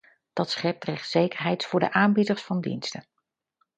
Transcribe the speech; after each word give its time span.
Dat 0.33 0.49
schept 0.51 0.83
rechtszekerheid 0.85 1.65
voor 1.65 1.79
de 1.79 1.91
aanbieders 1.93 2.41
van 2.41 2.61
diensten. 2.61 3.07